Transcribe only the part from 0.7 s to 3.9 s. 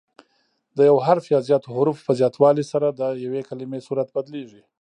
د یو حرف یا زیاتو حروفو په زیاتوالي سره د یوې کلیمې